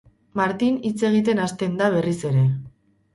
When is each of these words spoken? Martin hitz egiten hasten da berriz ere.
Martin 0.39 0.79
hitz 0.89 0.95
egiten 1.09 1.41
hasten 1.43 1.75
da 1.83 1.91
berriz 1.97 2.17
ere. 2.31 2.47